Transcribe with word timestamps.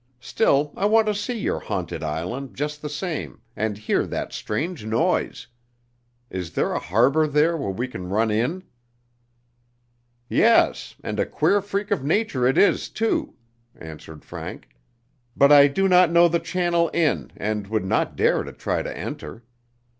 Still, 0.19 0.73
I 0.75 0.87
want 0.87 1.05
to 1.05 1.13
see 1.13 1.37
your 1.37 1.59
haunted 1.59 2.01
island 2.01 2.55
just 2.55 2.81
the 2.81 2.89
same 2.89 3.39
and 3.55 3.77
hear 3.77 4.07
that 4.07 4.33
strange 4.33 4.83
noise. 4.83 5.45
Is 6.31 6.53
there 6.53 6.71
a 6.73 6.79
harbor 6.79 7.27
there 7.27 7.55
where 7.55 7.69
we 7.69 7.87
can 7.87 8.09
run 8.09 8.31
in?" 8.31 8.63
"Yes, 10.27 10.95
and 11.03 11.19
a 11.19 11.25
queer 11.27 11.61
freak 11.61 11.91
of 11.91 12.03
nature 12.03 12.47
it 12.47 12.57
is, 12.57 12.89
too," 12.89 13.35
answered 13.75 14.25
Frank, 14.25 14.69
"but 15.37 15.51
I 15.51 15.67
do 15.67 15.87
not 15.87 16.09
know 16.11 16.27
the 16.27 16.39
channel 16.39 16.89
in, 16.95 17.31
and 17.37 17.67
would 17.67 17.85
not 17.85 18.15
dare 18.15 18.41
to 18.41 18.53
try 18.53 18.81
to 18.81 18.97
enter. 18.97 19.43